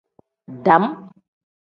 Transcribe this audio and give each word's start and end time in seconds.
Dam. 0.65 0.85